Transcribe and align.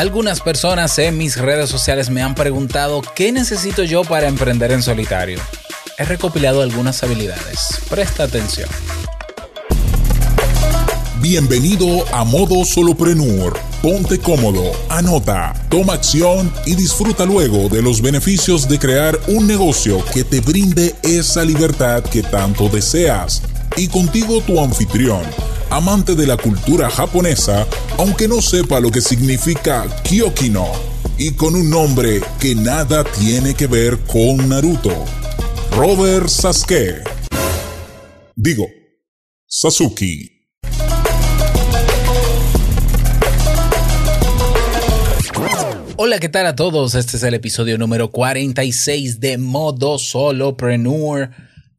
Algunas 0.00 0.40
personas 0.40 0.98
en 0.98 1.18
mis 1.18 1.36
redes 1.36 1.68
sociales 1.68 2.08
me 2.08 2.22
han 2.22 2.34
preguntado 2.34 3.02
qué 3.14 3.32
necesito 3.32 3.82
yo 3.82 4.02
para 4.02 4.28
emprender 4.28 4.72
en 4.72 4.82
solitario. 4.82 5.38
He 5.98 6.06
recopilado 6.06 6.62
algunas 6.62 7.02
habilidades. 7.02 7.82
Presta 7.90 8.22
atención. 8.22 8.66
Bienvenido 11.20 11.86
a 12.14 12.24
Modo 12.24 12.64
Soloprenur. 12.64 13.58
Ponte 13.82 14.18
cómodo, 14.18 14.72
anota, 14.88 15.52
toma 15.68 15.92
acción 15.92 16.50
y 16.64 16.76
disfruta 16.76 17.26
luego 17.26 17.68
de 17.68 17.82
los 17.82 18.00
beneficios 18.00 18.70
de 18.70 18.78
crear 18.78 19.20
un 19.28 19.46
negocio 19.46 20.02
que 20.14 20.24
te 20.24 20.40
brinde 20.40 20.94
esa 21.02 21.44
libertad 21.44 22.02
que 22.04 22.22
tanto 22.22 22.70
deseas. 22.70 23.42
Y 23.76 23.86
contigo 23.88 24.40
tu 24.40 24.64
anfitrión 24.64 25.20
amante 25.70 26.14
de 26.16 26.26
la 26.26 26.36
cultura 26.36 26.90
japonesa, 26.90 27.66
aunque 27.96 28.28
no 28.28 28.42
sepa 28.42 28.80
lo 28.80 28.90
que 28.90 29.00
significa 29.00 29.86
Kyokino, 30.02 30.66
y 31.16 31.32
con 31.32 31.54
un 31.54 31.70
nombre 31.70 32.20
que 32.40 32.54
nada 32.54 33.04
tiene 33.04 33.54
que 33.54 33.66
ver 33.66 33.98
con 34.00 34.48
Naruto. 34.48 35.04
Robert 35.70 36.28
Sasuke. 36.28 37.02
Digo, 38.34 38.66
Sasuke. 39.46 40.40
Hola, 45.96 46.18
¿qué 46.18 46.30
tal 46.30 46.46
a 46.46 46.56
todos? 46.56 46.94
Este 46.94 47.18
es 47.18 47.22
el 47.22 47.34
episodio 47.34 47.76
número 47.76 48.10
46 48.10 49.20
de 49.20 49.36
Modo 49.36 49.98
Solopreneur 49.98 51.30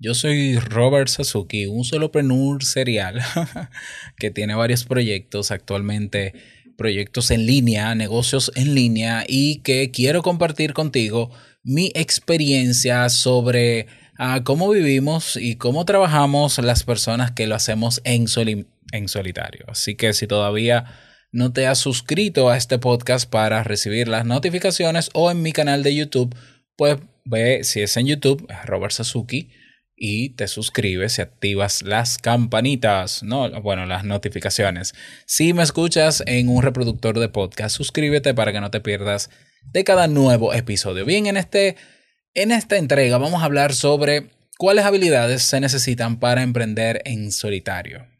yo 0.02 0.16
soy 0.16 0.58
Robert 0.58 1.10
Sasuki, 1.10 1.68
un 1.68 1.86
solopreneur 1.86 2.64
serial 2.64 3.22
que 4.18 4.32
tiene 4.32 4.56
varios 4.56 4.84
proyectos 4.84 5.52
actualmente, 5.52 6.34
proyectos 6.76 7.30
en 7.30 7.46
línea, 7.46 7.94
negocios 7.94 8.52
en 8.56 8.74
línea 8.74 9.24
y 9.28 9.58
que 9.58 9.92
quiero 9.92 10.24
compartir 10.24 10.74
contigo 10.74 11.30
mi 11.62 11.92
experiencia 11.94 13.08
sobre 13.10 13.86
ah, 14.18 14.42
cómo 14.44 14.72
vivimos 14.72 15.38
y 15.38 15.58
cómo 15.58 15.86
trabajamos 15.86 16.58
las 16.58 16.84
personas 16.84 17.30
que 17.30 17.46
lo 17.46 17.54
hacemos 17.54 18.02
en, 18.04 18.26
en 18.92 19.08
solitario. 19.08 19.66
Así 19.68 19.94
que 19.94 20.14
si 20.14 20.26
todavía 20.26 20.86
no 21.32 21.54
te 21.54 21.68
has 21.68 21.78
suscrito 21.78 22.50
a 22.50 22.58
este 22.58 22.80
podcast 22.80 23.30
para 23.30 23.64
recibir 23.64 24.08
las 24.08 24.26
notificaciones 24.26 25.12
o 25.14 25.30
en 25.30 25.44
mi 25.44 25.52
canal 25.52 25.84
de 25.84 25.94
YouTube, 25.94 26.36
pues 26.76 26.98
ve 27.24 27.64
si 27.64 27.82
es 27.82 27.96
en 27.98 28.08
YouTube, 28.08 28.48
Robert 28.66 28.94
Sasuki 28.94 29.61
y 30.04 30.30
te 30.30 30.48
suscribes 30.48 31.20
y 31.20 31.22
activas 31.22 31.84
las 31.84 32.18
campanitas, 32.18 33.22
no, 33.22 33.62
bueno, 33.62 33.86
las 33.86 34.04
notificaciones. 34.04 34.96
Si 35.28 35.54
me 35.54 35.62
escuchas 35.62 36.24
en 36.26 36.50
un 36.50 36.64
reproductor 36.64 37.20
de 37.20 37.30
podcast, 37.30 37.78
suscríbete 37.78 38.34
para 38.34 38.52
que 38.52 38.62
no 38.62 38.72
te 38.72 38.82
pierdas 38.82 39.30
de 39.72 39.84
cada 39.84 40.08
nuevo 40.08 40.56
episodio. 40.56 41.06
Bien, 41.06 41.28
en 41.28 41.38
este 41.38 41.76
en 42.34 42.52
esta 42.52 42.78
entrega 42.78 43.20
vamos 43.20 43.44
a 43.44 43.46
hablar 43.46 43.76
sobre 43.76 44.32
cuáles 44.58 44.86
habilidades 44.86 45.44
se 45.44 45.60
necesitan 45.60 46.20
para 46.20 46.42
emprender 46.42 47.04
en 47.06 47.32
solitario. 47.32 48.11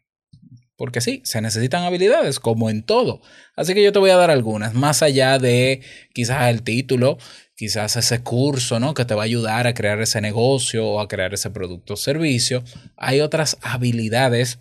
Porque 0.82 1.00
sí, 1.00 1.22
se 1.24 1.40
necesitan 1.40 1.84
habilidades 1.84 2.40
como 2.40 2.68
en 2.68 2.82
todo. 2.82 3.22
Así 3.54 3.72
que 3.72 3.84
yo 3.84 3.92
te 3.92 4.00
voy 4.00 4.10
a 4.10 4.16
dar 4.16 4.32
algunas, 4.32 4.74
más 4.74 5.00
allá 5.00 5.38
de 5.38 5.80
quizás 6.12 6.50
el 6.50 6.64
título 6.64 7.18
quizás 7.54 7.94
ese 7.96 8.24
curso, 8.24 8.80
¿no? 8.80 8.92
Que 8.92 9.04
te 9.04 9.14
va 9.14 9.22
a 9.22 9.26
ayudar 9.26 9.68
a 9.68 9.74
crear 9.74 10.00
ese 10.00 10.20
negocio 10.20 10.84
o 10.84 11.00
a 11.00 11.06
crear 11.06 11.34
ese 11.34 11.50
producto 11.50 11.94
o 11.94 11.96
servicio. 11.96 12.64
Hay 12.96 13.20
otras 13.20 13.58
habilidades 13.62 14.58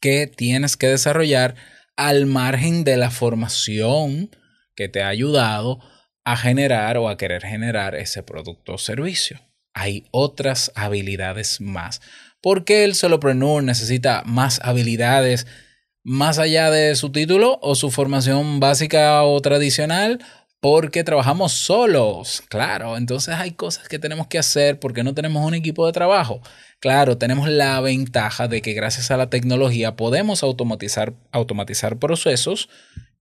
que 0.00 0.26
tienes 0.26 0.76
que 0.76 0.88
desarrollar 0.88 1.54
al 1.94 2.26
margen 2.26 2.82
de 2.82 2.96
la 2.96 3.12
formación 3.12 4.30
que 4.74 4.88
te 4.88 5.00
ha 5.04 5.08
ayudado 5.10 5.78
a 6.24 6.36
generar 6.36 6.96
o 6.96 7.08
a 7.08 7.16
querer 7.16 7.42
generar 7.42 7.94
ese 7.94 8.24
producto 8.24 8.74
o 8.74 8.78
servicio. 8.78 9.38
Hay 9.74 10.08
otras 10.10 10.72
habilidades 10.74 11.60
más. 11.60 12.00
¿Por 12.44 12.66
qué 12.66 12.84
el 12.84 12.94
solopreneur 12.94 13.62
necesita 13.62 14.22
más 14.26 14.60
habilidades 14.62 15.46
más 16.02 16.38
allá 16.38 16.70
de 16.70 16.94
su 16.94 17.10
título 17.10 17.58
o 17.62 17.74
su 17.74 17.90
formación 17.90 18.60
básica 18.60 19.22
o 19.22 19.40
tradicional? 19.40 20.20
porque 20.60 21.04
trabajamos 21.04 21.52
solos, 21.52 22.42
claro, 22.48 22.96
entonces 22.96 23.34
hay 23.34 23.50
cosas 23.50 23.86
que 23.86 23.98
tenemos 23.98 24.28
que 24.28 24.38
hacer 24.38 24.80
porque 24.80 25.04
no 25.04 25.12
tenemos 25.12 25.46
un 25.46 25.52
equipo 25.52 25.84
de 25.84 25.92
trabajo. 25.92 26.40
Claro, 26.80 27.18
tenemos 27.18 27.50
la 27.50 27.78
ventaja 27.82 28.48
de 28.48 28.62
que 28.62 28.72
gracias 28.72 29.10
a 29.10 29.18
la 29.18 29.28
tecnología 29.28 29.94
podemos 29.94 30.42
automatizar, 30.42 31.12
automatizar 31.32 31.98
procesos 31.98 32.70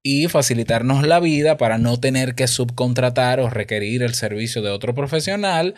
y 0.01 0.29
facilitarnos 0.29 1.05
la 1.05 1.19
vida 1.19 1.57
para 1.57 1.77
no 1.77 1.99
tener 1.99 2.33
que 2.33 2.47
subcontratar 2.47 3.41
o 3.41 3.49
requerir 3.49 4.03
el 4.03 4.15
servicio 4.15 4.61
de 4.61 4.69
otro 4.69 4.95
profesional, 4.95 5.75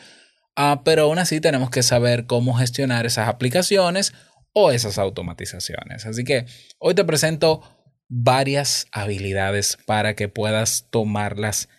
ah, 0.55 0.81
pero 0.83 1.03
aún 1.03 1.19
así 1.19 1.41
tenemos 1.41 1.69
que 1.69 1.83
saber 1.83 2.25
cómo 2.25 2.53
gestionar 2.55 3.05
esas 3.05 3.27
aplicaciones 3.27 4.13
o 4.53 4.71
esas 4.71 4.97
automatizaciones. 4.97 6.05
Así 6.05 6.23
que 6.23 6.45
hoy 6.79 6.95
te 6.95 7.03
presento 7.03 7.61
varias 8.07 8.87
habilidades 8.91 9.77
para 9.85 10.15
que 10.15 10.27
puedas 10.27 10.87
tomarlas 10.89 11.69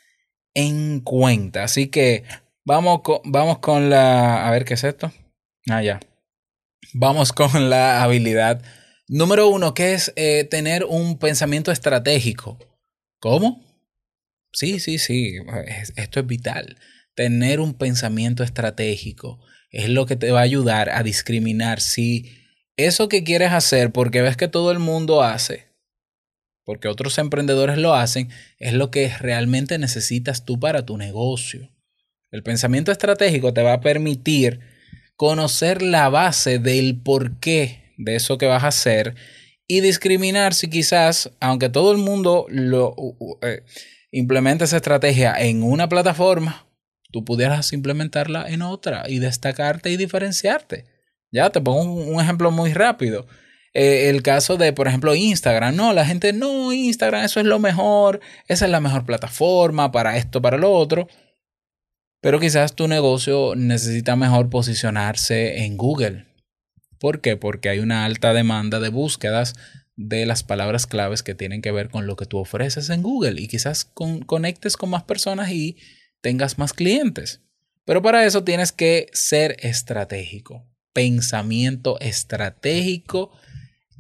en 0.55 1.01
cuenta. 1.01 1.65
Así 1.65 1.89
que 1.89 2.25
vamos 2.65 3.03
con, 3.03 3.21
vamos 3.25 3.59
con 3.59 3.91
la... 3.91 4.47
A 4.47 4.51
ver, 4.51 4.65
¿qué 4.65 4.75
es 4.75 4.85
esto? 4.85 5.13
Ah, 5.69 5.83
ya. 5.83 6.01
Vamos 6.95 7.33
con 7.33 7.71
la 7.71 8.03
habilidad 8.03 8.63
número 9.09 9.49
uno, 9.49 9.75
que 9.75 9.95
es 9.95 10.13
eh, 10.17 10.45
tener 10.45 10.85
un 10.85 11.19
pensamiento 11.19 11.73
estratégico. 11.73 12.59
¿Cómo? 13.21 13.63
Sí, 14.53 14.81
sí, 14.81 14.99
sí. 14.99 15.37
Esto 15.97 16.21
es 16.21 16.27
vital. 16.27 16.79
Tener 17.17 17.59
un 17.59 17.75
pensamiento 17.75 18.45
estratégico 18.45 19.41
es 19.71 19.89
lo 19.89 20.07
que 20.07 20.15
te 20.15 20.31
va 20.31 20.41
a 20.41 20.45
ayudar 20.45 20.91
a 20.91 21.03
discriminar 21.03 21.81
si 21.81 22.31
eso 22.77 23.09
que 23.09 23.25
quieres 23.25 23.53
hacer, 23.53 23.91
porque 23.91 24.23
ves 24.23 24.37
que 24.37 24.49
todo 24.49 24.71
el 24.71 24.79
mundo 24.79 25.23
hace, 25.23 25.67
porque 26.65 26.89
otros 26.89 27.19
emprendedores 27.19 27.79
lo 27.79 27.95
hacen, 27.95 28.29
es 28.59 28.75
lo 28.75 28.91
que 28.91 29.09
realmente 29.19 29.79
necesitas 29.79 30.45
tú 30.45 30.61
para 30.61 30.85
tu 30.85 30.97
negocio. 30.99 31.71
El 32.31 32.43
pensamiento 32.43 32.93
estratégico 32.93 33.55
te 33.55 33.63
va 33.63 33.73
a 33.73 33.81
permitir 33.81 34.61
conocer 35.17 35.81
la 35.81 36.11
base 36.11 36.59
del 36.59 37.01
porqué 37.01 37.95
de 37.97 38.17
eso 38.17 38.37
que 38.37 38.47
vas 38.47 38.65
a 38.65 38.69
hacer 38.69 39.15
y 39.67 39.81
discriminar 39.81 40.53
si 40.53 40.69
quizás, 40.69 41.31
aunque 41.41 41.71
todo 41.71 41.93
el 41.93 41.99
mundo 41.99 42.47
lo 42.51 42.95
eh, 43.43 43.63
implemente 44.11 44.65
esa 44.65 44.77
estrategia 44.77 45.35
en 45.39 45.63
una 45.63 45.89
plataforma, 45.89 46.67
tú 47.11 47.25
pudieras 47.25 47.73
implementarla 47.73 48.49
en 48.49 48.63
otra 48.63 49.05
y 49.09 49.19
destacarte 49.19 49.91
y 49.91 49.97
diferenciarte. 49.97 50.85
Ya 51.31 51.51
te 51.51 51.61
pongo 51.61 51.95
un 51.95 52.21
ejemplo 52.21 52.51
muy 52.51 52.73
rápido. 52.73 53.27
Eh, 53.75 54.09
el 54.09 54.23
caso 54.23 54.57
de, 54.57 54.73
por 54.73 54.89
ejemplo, 54.89 55.15
Instagram. 55.15 55.77
No, 55.77 55.93
la 55.93 56.07
gente, 56.07 56.33
no, 56.33 56.73
Instagram, 56.73 57.25
eso 57.25 57.41
es 57.41 57.47
lo 57.47 57.59
mejor, 57.59 58.21
esa 58.49 58.65
es 58.65 58.71
la 58.71 58.81
mejor 58.81 59.05
plataforma 59.05 59.93
para 59.93 60.17
esto, 60.17 60.41
para 60.41 60.57
lo 60.57 60.73
otro. 60.73 61.09
Pero 62.23 62.41
quizás 62.41 62.75
tu 62.75 62.89
negocio 62.89 63.55
necesita 63.55 64.17
mejor 64.17 64.49
posicionarse 64.49 65.65
en 65.65 65.77
Google. 65.77 66.25
¿Por 66.99 67.21
qué? 67.21 67.37
Porque 67.37 67.69
hay 67.69 67.81
una 67.81 68.07
alta 68.07 68.33
demanda 68.33 68.81
de 68.81 68.89
búsquedas 68.89 69.55
de 69.95 70.25
las 70.27 70.43
palabras 70.43 70.87
claves 70.87 71.23
que 71.23 71.35
tienen 71.35 71.63
que 71.63 71.73
ver 71.73 71.91
con 71.91 72.07
lo 72.07 72.17
que 72.17 72.27
tú 72.27 72.39
ofreces 72.39 72.91
en 72.91 73.03
Google 73.03 73.41
y 73.41 73.49
quizás 73.49 73.85
conectes 74.27 74.77
con 74.77 74.91
más 74.91 75.03
personas 75.03 75.51
y 75.51 75.77
tengas 76.27 76.59
más 76.59 76.73
clientes. 76.73 77.41
Pero 77.85 78.03
para 78.03 78.27
eso 78.27 78.43
tienes 78.43 78.73
que 78.73 79.07
ser 79.13 79.57
estratégico, 79.61 80.67
pensamiento 80.93 82.01
estratégico 82.01 83.31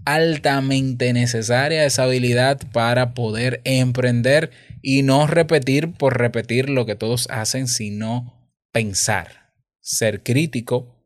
altamente 0.04 1.12
necesaria 1.12 1.84
esa 1.84 2.02
habilidad 2.02 2.60
para 2.72 3.14
poder 3.14 3.60
emprender 3.62 4.50
y 4.82 5.04
no 5.04 5.28
repetir 5.28 5.92
por 5.92 6.18
repetir 6.18 6.68
lo 6.68 6.84
que 6.84 6.96
todos 6.96 7.28
hacen, 7.30 7.68
sino 7.68 8.50
pensar, 8.72 9.52
ser 9.80 10.24
crítico 10.24 10.96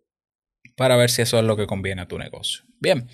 para 0.75 0.97
ver 0.97 1.11
si 1.11 1.21
eso 1.21 1.39
es 1.39 1.45
lo 1.45 1.59
que 1.59 1.67
conviene 1.67 2.00
a 2.00 2.09
tu 2.09 2.19
negocio. 2.19 2.65
Bien, 2.81 3.11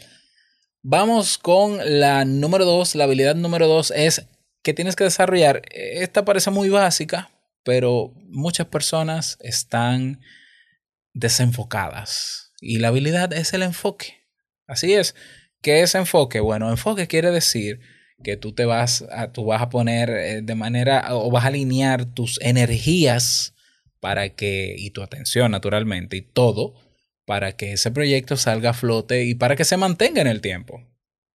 vamos 0.80 1.38
con 1.38 1.78
la 2.00 2.24
número 2.24 2.64
dos. 2.64 2.94
La 2.94 3.02
habilidad 3.02 3.34
número 3.34 3.66
dos 3.66 3.90
es 3.90 4.28
que 4.62 4.74
tienes 4.74 4.94
que 4.94 5.02
desarrollar. 5.02 5.62
Esta 5.72 6.24
parece 6.24 6.52
muy 6.52 6.68
básica, 6.68 7.30
pero 7.66 8.14
muchas 8.28 8.68
personas 8.68 9.38
están 9.40 10.20
desenfocadas 11.14 12.52
y 12.60 12.78
la 12.78 12.88
habilidad 12.88 13.32
es 13.32 13.52
el 13.54 13.64
enfoque. 13.64 14.22
Así 14.68 14.94
es. 14.94 15.16
¿Qué 15.62 15.82
es 15.82 15.96
enfoque? 15.96 16.38
Bueno, 16.38 16.70
enfoque 16.70 17.08
quiere 17.08 17.32
decir 17.32 17.80
que 18.22 18.36
tú 18.36 18.52
te 18.52 18.66
vas 18.66 19.04
a, 19.10 19.32
tú 19.32 19.44
vas 19.44 19.60
a 19.62 19.68
poner 19.68 20.10
eh, 20.10 20.42
de 20.42 20.54
manera 20.54 21.08
o 21.10 21.28
vas 21.28 21.42
a 21.42 21.48
alinear 21.48 22.04
tus 22.04 22.40
energías 22.40 23.52
para 23.98 24.28
que, 24.28 24.76
y 24.78 24.90
tu 24.90 25.02
atención 25.02 25.50
naturalmente, 25.50 26.16
y 26.16 26.22
todo, 26.22 26.74
para 27.24 27.56
que 27.56 27.72
ese 27.72 27.90
proyecto 27.90 28.36
salga 28.36 28.70
a 28.70 28.74
flote 28.74 29.24
y 29.24 29.34
para 29.34 29.56
que 29.56 29.64
se 29.64 29.76
mantenga 29.76 30.20
en 30.20 30.28
el 30.28 30.40
tiempo. 30.40 30.86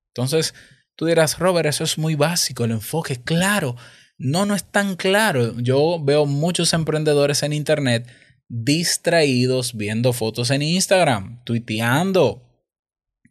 Entonces, 0.07 0.53
Tú 1.01 1.07
dirás, 1.07 1.39
Robert, 1.39 1.67
eso 1.67 1.83
es 1.83 1.97
muy 1.97 2.13
básico, 2.13 2.63
el 2.63 2.71
enfoque, 2.71 3.19
claro. 3.19 3.75
No, 4.23 4.45
no 4.45 4.53
es 4.53 4.63
tan 4.63 4.95
claro. 4.95 5.59
Yo 5.59 5.99
veo 5.99 6.27
muchos 6.27 6.73
emprendedores 6.73 7.41
en 7.41 7.53
Internet 7.53 8.07
distraídos 8.47 9.75
viendo 9.75 10.13
fotos 10.13 10.51
en 10.51 10.61
Instagram, 10.61 11.43
tuiteando, 11.43 12.43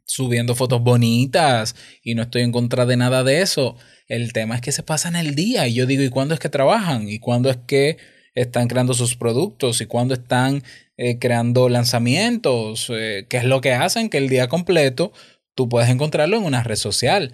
subiendo 0.05 0.57
fotos 0.57 0.83
bonitas 0.83 1.77
y 2.03 2.17
no 2.17 2.23
estoy 2.23 2.43
en 2.43 2.51
contra 2.51 2.87
de 2.87 2.97
nada 2.97 3.23
de 3.23 3.41
eso. 3.41 3.77
El 4.09 4.33
tema 4.33 4.57
es 4.57 4.63
que 4.63 4.73
se 4.73 4.83
pasan 4.83 5.15
el 5.15 5.37
día 5.37 5.69
y 5.69 5.75
yo 5.75 5.87
digo, 5.87 6.03
¿y 6.03 6.11
cuándo 6.11 6.35
es 6.35 6.41
que 6.41 6.49
trabajan? 6.49 7.09
¿Y 7.09 7.21
cuándo 7.21 7.51
es 7.51 7.59
que 7.69 7.99
están 8.35 8.67
creando 8.67 8.93
sus 8.93 9.15
productos? 9.15 9.81
¿Y 9.81 9.87
cuándo 9.87 10.15
están 10.15 10.65
eh, 10.97 11.21
creando 11.21 11.69
lanzamientos? 11.69 12.91
Eh, 12.91 13.27
¿Qué 13.29 13.37
es 13.37 13.45
lo 13.45 13.61
que 13.61 13.75
hacen? 13.75 14.09
Que 14.09 14.19
el 14.19 14.29
día 14.29 14.49
completo 14.49 15.13
tú 15.55 15.69
puedes 15.69 15.89
encontrarlo 15.89 16.37
en 16.37 16.45
una 16.45 16.65
red 16.65 16.75
social. 16.75 17.33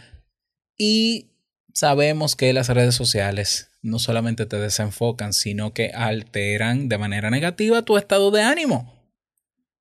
Y 0.76 1.31
sabemos 1.76 2.37
que 2.37 2.55
las 2.55 2.70
redes 2.70 2.94
sociales 2.94 3.69
no 3.82 3.99
solamente 3.99 4.46
te 4.46 4.58
desenfocan, 4.58 5.34
sino 5.34 5.75
que 5.75 5.90
alteran 5.90 6.88
de 6.88 6.96
manera 6.96 7.28
negativa 7.28 7.82
tu 7.82 7.99
estado 7.99 8.31
de 8.31 8.43
ánimo. 8.43 9.06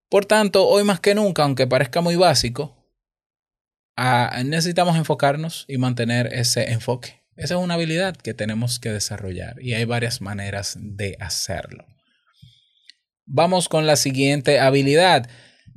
Por 0.09 0.25
tanto, 0.25 0.67
hoy 0.67 0.83
más 0.83 0.99
que 0.99 1.15
nunca, 1.15 1.43
aunque 1.43 1.67
parezca 1.67 2.01
muy 2.01 2.17
básico, 2.17 2.75
ah, 3.95 4.41
necesitamos 4.43 4.97
enfocarnos 4.97 5.63
y 5.69 5.77
mantener 5.77 6.27
ese 6.33 6.69
enfoque. 6.73 7.23
Esa 7.37 7.55
es 7.55 7.61
una 7.61 7.75
habilidad 7.75 8.17
que 8.17 8.33
tenemos 8.33 8.77
que 8.79 8.91
desarrollar 8.91 9.55
y 9.61 9.73
hay 9.73 9.85
varias 9.85 10.19
maneras 10.19 10.77
de 10.77 11.15
hacerlo. 11.21 11.85
Vamos 13.25 13.69
con 13.69 13.87
la 13.87 13.95
siguiente 13.95 14.59
habilidad. 14.59 15.29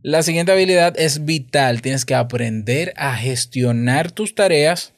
La 0.02 0.24
siguiente 0.24 0.50
habilidad 0.50 0.98
es 0.98 1.24
vital. 1.24 1.80
Tienes 1.80 2.04
que 2.04 2.16
aprender 2.16 2.92
a 2.96 3.16
gestionar 3.16 4.10
tus 4.10 4.34
tareas 4.34 4.94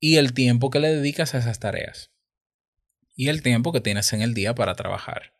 y 0.00 0.16
el 0.16 0.32
tiempo 0.32 0.70
que 0.70 0.80
le 0.80 0.88
dedicas 0.88 1.34
a 1.34 1.38
esas 1.38 1.60
tareas 1.60 2.10
y 3.14 3.28
el 3.28 3.42
tiempo 3.42 3.70
que 3.70 3.82
tienes 3.82 4.12
en 4.14 4.22
el 4.22 4.32
día 4.34 4.54
para 4.54 4.74
trabajar. 4.74 5.34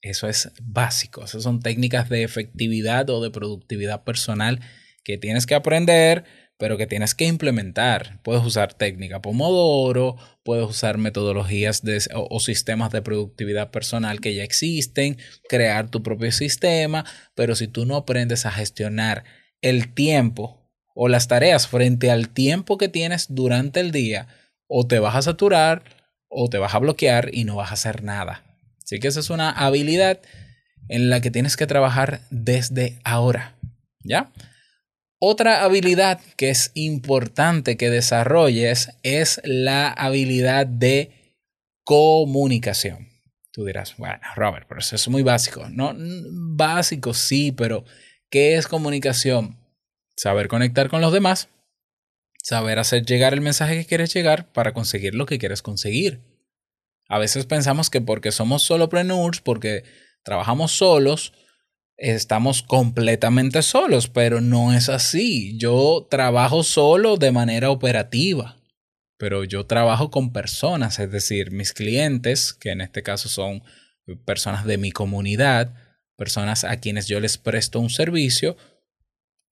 Eso 0.00 0.28
es 0.28 0.52
básico, 0.62 1.24
esas 1.24 1.42
son 1.42 1.60
técnicas 1.60 2.08
de 2.08 2.22
efectividad 2.22 3.10
o 3.10 3.20
de 3.20 3.30
productividad 3.30 4.04
personal 4.04 4.60
que 5.02 5.18
tienes 5.18 5.44
que 5.44 5.56
aprender, 5.56 6.24
pero 6.58 6.76
que 6.76 6.86
tienes 6.86 7.16
que 7.16 7.24
implementar. 7.24 8.20
Puedes 8.22 8.44
usar 8.44 8.74
técnica 8.74 9.20
Pomodoro, 9.20 10.16
puedes 10.44 10.68
usar 10.68 10.98
metodologías 10.98 11.82
o, 12.14 12.38
sistemas 12.38 12.92
de 12.92 13.02
productividad 13.02 13.72
personal 13.72 14.20
que 14.20 14.34
ya 14.34 14.44
existen, 14.44 15.18
crear 15.48 15.90
tu 15.90 16.04
propio 16.04 16.30
sistema, 16.30 17.04
pero 17.34 17.56
si 17.56 17.66
tú 17.66 17.84
no 17.84 17.96
aprendes 17.96 18.46
a 18.46 18.52
gestionar 18.52 19.24
el 19.60 19.92
tiempo 19.92 20.67
o 21.00 21.06
las 21.06 21.28
tareas 21.28 21.68
frente 21.68 22.10
al 22.10 22.28
tiempo 22.28 22.76
que 22.76 22.88
tienes 22.88 23.26
durante 23.28 23.78
el 23.78 23.92
día, 23.92 24.26
o 24.66 24.84
te 24.84 24.98
vas 24.98 25.14
a 25.14 25.22
saturar 25.22 25.84
o 26.28 26.50
te 26.50 26.58
vas 26.58 26.74
a 26.74 26.80
bloquear 26.80 27.30
y 27.32 27.44
no 27.44 27.54
vas 27.54 27.70
a 27.70 27.74
hacer 27.74 28.02
nada. 28.02 28.42
Así 28.82 28.98
que 28.98 29.06
esa 29.06 29.20
es 29.20 29.30
una 29.30 29.48
habilidad 29.52 30.20
en 30.88 31.08
la 31.08 31.20
que 31.20 31.30
tienes 31.30 31.56
que 31.56 31.68
trabajar 31.68 32.22
desde 32.30 32.98
ahora. 33.04 33.54
¿Ya? 34.02 34.32
Otra 35.20 35.62
habilidad 35.62 36.20
que 36.36 36.50
es 36.50 36.72
importante 36.74 37.76
que 37.76 37.90
desarrolles 37.90 38.90
es 39.04 39.40
la 39.44 39.90
habilidad 39.90 40.66
de 40.66 41.12
comunicación. 41.84 43.08
Tú 43.52 43.64
dirás, 43.64 43.96
bueno, 43.98 44.18
Robert, 44.34 44.66
pero 44.68 44.80
eso 44.80 44.96
es 44.96 45.06
muy 45.06 45.22
básico. 45.22 45.68
No, 45.70 45.94
básico 45.96 47.14
sí, 47.14 47.52
pero 47.52 47.84
¿qué 48.30 48.56
es 48.56 48.66
comunicación? 48.66 49.56
Saber 50.18 50.48
conectar 50.48 50.88
con 50.88 51.00
los 51.00 51.12
demás, 51.12 51.48
saber 52.42 52.80
hacer 52.80 53.06
llegar 53.06 53.34
el 53.34 53.40
mensaje 53.40 53.76
que 53.76 53.86
quieres 53.86 54.12
llegar 54.12 54.50
para 54.50 54.74
conseguir 54.74 55.14
lo 55.14 55.26
que 55.26 55.38
quieres 55.38 55.62
conseguir. 55.62 56.22
A 57.08 57.20
veces 57.20 57.46
pensamos 57.46 57.88
que 57.88 58.00
porque 58.00 58.32
somos 58.32 58.64
solopreneurs, 58.64 59.40
porque 59.40 59.84
trabajamos 60.24 60.72
solos, 60.72 61.34
estamos 61.96 62.62
completamente 62.62 63.62
solos, 63.62 64.08
pero 64.08 64.40
no 64.40 64.72
es 64.74 64.88
así. 64.88 65.56
Yo 65.56 66.08
trabajo 66.10 66.64
solo 66.64 67.16
de 67.16 67.30
manera 67.30 67.70
operativa, 67.70 68.56
pero 69.18 69.44
yo 69.44 69.66
trabajo 69.66 70.10
con 70.10 70.32
personas, 70.32 70.98
es 70.98 71.12
decir, 71.12 71.52
mis 71.52 71.72
clientes, 71.72 72.52
que 72.54 72.70
en 72.70 72.80
este 72.80 73.04
caso 73.04 73.28
son 73.28 73.62
personas 74.24 74.64
de 74.64 74.78
mi 74.78 74.90
comunidad, 74.90 75.76
personas 76.16 76.64
a 76.64 76.78
quienes 76.78 77.06
yo 77.06 77.20
les 77.20 77.38
presto 77.38 77.78
un 77.78 77.90
servicio, 77.90 78.56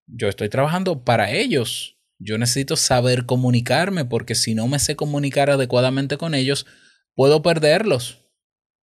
yo 0.07 0.29
estoy 0.29 0.49
trabajando 0.49 1.05
para 1.05 1.31
ellos, 1.31 1.97
yo 2.19 2.39
necesito 2.39 2.77
saber 2.77 3.27
comunicarme 3.27 4.05
porque 4.05 4.35
si 4.35 4.55
no 4.55 4.69
me 4.69 4.79
sé 4.79 4.97
comunicar 4.97 5.51
adecuadamente 5.51 6.17
con 6.17 6.35
ellos, 6.35 6.67
puedo 7.15 7.43
perderlos. 7.43 8.25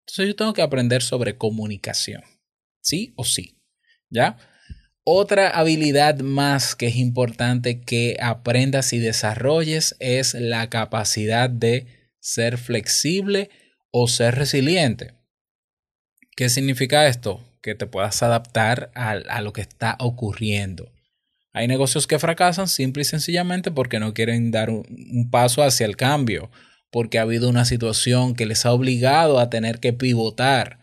Entonces 0.02 0.28
yo 0.28 0.36
tengo 0.36 0.54
que 0.54 0.62
aprender 0.62 1.02
sobre 1.02 1.38
comunicación. 1.38 2.24
Sí 2.82 3.14
o 3.16 3.24
sí. 3.24 3.60
¿Ya? 4.10 4.38
Otra 5.06 5.50
habilidad 5.50 6.20
más 6.20 6.76
que 6.76 6.88
es 6.88 6.96
importante 6.96 7.82
que 7.82 8.18
aprendas 8.22 8.94
y 8.94 9.00
desarrolles 9.00 9.96
es 10.00 10.34
la 10.34 10.70
capacidad 10.70 11.50
de 11.50 11.88
ser 12.20 12.58
flexible 12.58 13.50
o 13.92 14.08
ser 14.08 14.36
resiliente. 14.36 15.16
¿Qué 16.36 16.50
significa 16.50 17.08
esto? 17.08 17.44
Que 17.62 17.76
te 17.76 17.86
puedas 17.86 18.24
adaptar 18.24 18.92
a, 18.96 19.12
a 19.12 19.42
lo 19.42 19.52
que 19.52 19.62
está 19.62 19.98
ocurriendo. 20.00 20.93
Hay 21.54 21.68
negocios 21.68 22.08
que 22.08 22.18
fracasan 22.18 22.68
simple 22.68 23.04
y 23.04 23.06
sencillamente 23.06 23.70
porque 23.70 24.00
no 24.00 24.16
quieren 24.16 24.50
dar 24.50 24.72
un, 24.72 25.30
paso 25.32 25.62
hacia 25.62 25.86
el 25.86 25.96
cambio, 25.96 26.50
porque 26.92 27.20
ha 27.20 27.22
habido 27.22 27.48
una 27.48 27.64
situación 27.64 28.34
que 28.34 28.48
les 28.48 28.66
ha 28.66 28.72
obligado 28.74 29.40
a 29.40 29.52
tener 29.52 29.80
que 29.80 29.94
pivotar, 29.94 30.80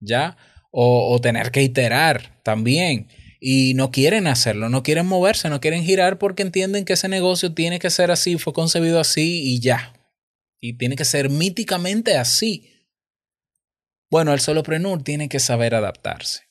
¿ya? 0.00 0.38
O, 0.70 1.20
tener 1.20 1.50
que 1.50 1.62
iterar 1.62 2.40
también. 2.42 3.08
Y 3.38 3.74
no 3.74 3.90
quieren 3.90 4.26
hacerlo, 4.26 4.70
no 4.70 4.82
quieren 4.82 5.06
moverse, 5.06 5.50
no 5.50 5.60
quieren 5.60 5.84
girar 5.84 6.18
porque 6.18 6.42
entienden 6.42 6.86
que 6.86 6.94
ese 6.94 7.08
negocio 7.08 7.52
tiene 7.52 7.78
que 7.78 7.90
ser 7.90 8.10
así, 8.10 8.38
fue 8.38 8.54
concebido 8.54 8.98
así 8.98 9.42
y 9.44 9.60
ya. 9.60 9.92
Y 10.58 10.78
tiene 10.78 10.96
que 10.96 11.04
ser 11.04 11.28
míticamente 11.28 12.16
así. 12.16 12.70
Bueno, 14.10 14.32
el 14.32 14.40
solopreneur 14.40 15.02
tiene 15.02 15.28
que 15.28 15.38
saber 15.38 15.74
adaptarse. 15.74 16.44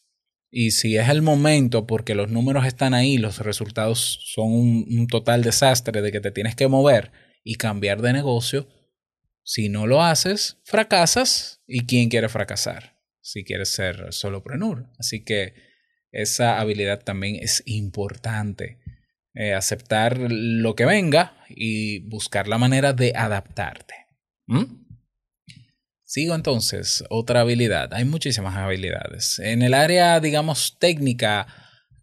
Y 0.56 0.70
si 0.70 0.98
es 0.98 1.10
el 1.10 1.24
momento, 1.24 1.88
porque 1.88 2.14
los 2.14 2.30
números 2.30 2.68
están 2.68 2.94
ahí, 2.94 3.18
los 3.18 3.40
resultados 3.40 4.20
son 4.24 4.52
un, 4.52 5.08
total 5.08 5.42
desastre 5.42 6.04
de 6.04 6.12
que 6.12 6.20
te 6.20 6.30
tienes 6.30 6.56
que 6.56 6.68
mover 6.68 7.12
y 7.44 7.56
cambiar 7.56 8.04
de 8.04 8.14
negocio, 8.14 8.68
si 9.42 9.68
no 9.68 9.88
lo 9.88 10.04
haces, 10.04 10.60
fracasas. 10.64 11.64
¿Y 11.66 11.88
quién 11.88 12.08
quiere 12.08 12.30
fracasar? 12.30 13.00
Si 13.20 13.44
quieres 13.44 13.70
ser 13.70 14.14
solopreneur. 14.14 14.92
Así 15.00 15.24
que 15.24 15.56
esa 16.12 16.60
habilidad 16.60 17.04
también 17.04 17.38
es 17.42 17.64
importante. 17.66 18.78
Eh, 19.34 19.56
aceptar 19.56 20.20
lo 20.20 20.76
que 20.76 20.86
venga 20.86 21.36
y 21.50 22.08
buscar 22.10 22.48
la 22.48 22.60
manera 22.60 22.94
de 22.94 23.14
adaptarte. 23.16 23.96
¿Mm? 24.46 24.83
Sigo 26.14 26.36
entonces, 26.36 27.04
otra 27.10 27.40
habilidad. 27.40 27.92
Hay 27.92 28.06
muchísimas 28.06 28.56
habilidades. 28.56 29.40
En 29.40 29.64
el 29.64 29.74
área, 29.74 30.20
digamos, 30.20 30.78
técnica, 30.78 31.48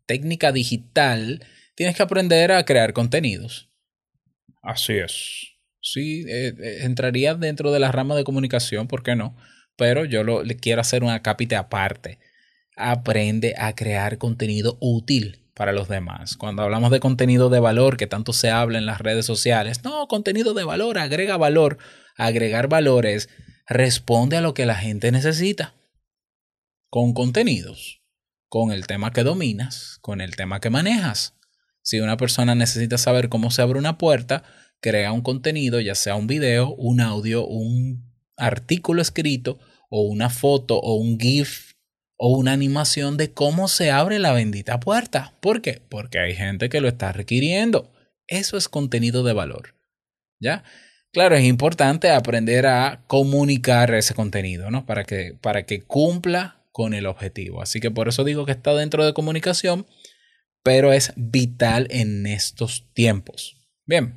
técnica 0.04 0.50
digital, 0.50 1.46
tienes 1.76 1.94
que 1.94 2.02
aprender 2.02 2.50
a 2.50 2.64
crear 2.64 2.92
contenidos. 2.92 3.70
Así 4.62 4.94
es. 4.94 5.52
Sí, 5.80 6.24
eh, 6.26 6.52
eh, 6.60 6.78
entraría 6.80 7.36
dentro 7.36 7.70
de 7.70 7.78
la 7.78 7.92
rama 7.92 8.16
de 8.16 8.24
comunicación, 8.24 8.88
¿por 8.88 9.04
qué 9.04 9.14
no? 9.14 9.36
Pero 9.76 10.04
yo 10.04 10.24
lo, 10.24 10.42
le 10.42 10.56
quiero 10.56 10.80
hacer 10.80 11.04
una 11.04 11.22
cápita 11.22 11.60
aparte. 11.60 12.18
Aprende 12.76 13.54
a 13.56 13.76
crear 13.76 14.18
contenido 14.18 14.76
útil 14.80 15.46
para 15.54 15.70
los 15.70 15.88
demás. 15.88 16.36
Cuando 16.36 16.62
hablamos 16.62 16.90
de 16.90 16.98
contenido 16.98 17.48
de 17.48 17.60
valor, 17.60 17.96
que 17.96 18.08
tanto 18.08 18.32
se 18.32 18.50
habla 18.50 18.78
en 18.78 18.86
las 18.86 18.98
redes 19.00 19.24
sociales, 19.24 19.84
no, 19.84 20.08
contenido 20.08 20.52
de 20.52 20.64
valor, 20.64 20.98
agrega 20.98 21.36
valor. 21.36 21.78
Agregar 22.16 22.66
valores 22.66 23.28
responde 23.70 24.36
a 24.36 24.40
lo 24.40 24.52
que 24.52 24.66
la 24.66 24.74
gente 24.74 25.12
necesita. 25.12 25.74
Con 26.90 27.14
contenidos, 27.14 28.02
con 28.48 28.72
el 28.72 28.88
tema 28.88 29.12
que 29.12 29.22
dominas, 29.22 29.98
con 30.02 30.20
el 30.20 30.34
tema 30.34 30.60
que 30.60 30.70
manejas. 30.70 31.34
Si 31.82 32.00
una 32.00 32.16
persona 32.16 32.56
necesita 32.56 32.98
saber 32.98 33.28
cómo 33.28 33.52
se 33.52 33.62
abre 33.62 33.78
una 33.78 33.96
puerta, 33.96 34.42
crea 34.80 35.12
un 35.12 35.22
contenido, 35.22 35.80
ya 35.80 35.94
sea 35.94 36.16
un 36.16 36.26
video, 36.26 36.74
un 36.74 37.00
audio, 37.00 37.46
un 37.46 38.12
artículo 38.36 39.00
escrito, 39.00 39.60
o 39.88 40.02
una 40.02 40.30
foto, 40.30 40.78
o 40.78 40.96
un 40.96 41.18
GIF, 41.18 41.74
o 42.16 42.36
una 42.36 42.52
animación 42.52 43.16
de 43.16 43.32
cómo 43.32 43.68
se 43.68 43.92
abre 43.92 44.18
la 44.18 44.32
bendita 44.32 44.80
puerta. 44.80 45.34
¿Por 45.40 45.62
qué? 45.62 45.80
Porque 45.88 46.18
hay 46.18 46.34
gente 46.34 46.68
que 46.68 46.80
lo 46.80 46.88
está 46.88 47.12
requiriendo. 47.12 47.92
Eso 48.26 48.56
es 48.56 48.68
contenido 48.68 49.22
de 49.22 49.32
valor. 49.32 49.76
¿Ya? 50.40 50.64
Claro, 51.12 51.34
es 51.34 51.44
importante 51.44 52.10
aprender 52.10 52.66
a 52.66 53.02
comunicar 53.08 53.92
ese 53.94 54.14
contenido, 54.14 54.70
¿no? 54.70 54.86
Para 54.86 55.02
que, 55.04 55.36
para 55.40 55.64
que 55.66 55.82
cumpla 55.82 56.62
con 56.70 56.94
el 56.94 57.06
objetivo. 57.06 57.62
Así 57.62 57.80
que 57.80 57.90
por 57.90 58.08
eso 58.08 58.22
digo 58.22 58.46
que 58.46 58.52
está 58.52 58.74
dentro 58.74 59.04
de 59.04 59.12
comunicación, 59.12 59.86
pero 60.62 60.92
es 60.92 61.12
vital 61.16 61.88
en 61.90 62.26
estos 62.26 62.86
tiempos. 62.94 63.56
Bien, 63.86 64.14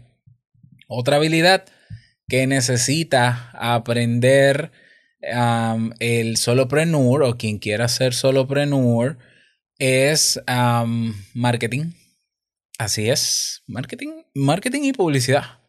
Otra 0.88 1.16
habilidad 1.16 1.66
que 2.28 2.46
necesita 2.46 3.50
aprender 3.54 4.72
el 6.00 6.38
solopreneur 6.38 7.24
o 7.24 7.38
quien 7.38 7.58
quiera 7.58 7.88
ser 7.88 8.14
solopreneur 8.14 9.18
es 9.80 10.40
marketing. 11.34 11.94
Así 12.78 13.10
es, 13.10 13.64
marketing, 13.66 14.24
marketing 14.36 14.84
y 14.84 14.94
publicidad. 14.94 15.63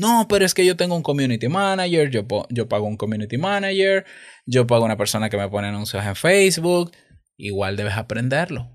No, 0.00 0.28
pero 0.28 0.46
es 0.46 0.54
que 0.54 0.64
yo 0.64 0.78
tengo 0.78 0.96
un 0.96 1.02
community 1.02 1.48
manager, 1.48 2.10
yo, 2.10 2.24
yo 2.48 2.68
pago 2.70 2.86
un 2.86 2.96
community 2.96 3.36
manager, 3.36 4.06
yo 4.46 4.66
pago 4.66 4.86
una 4.86 4.96
persona 4.96 5.28
que 5.28 5.36
me 5.36 5.46
pone 5.50 5.68
anuncios 5.68 6.02
en 6.02 6.16
Facebook. 6.16 6.92
Igual 7.36 7.76
debes 7.76 7.92
aprenderlo. 7.92 8.70